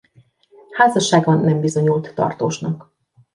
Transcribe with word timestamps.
Házassága 0.71 1.35
nem 1.35 1.59
bizonyult 1.59 2.11
tartósnak. 2.15 2.91